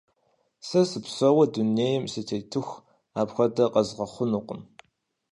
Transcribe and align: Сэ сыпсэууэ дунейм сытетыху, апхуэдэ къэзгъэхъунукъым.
Сэ 0.67 0.79
сыпсэууэ 0.89 1.45
дунейм 1.53 2.03
сытетыху, 2.13 2.83
апхуэдэ 3.19 3.65
къэзгъэхъунукъым. 3.73 4.61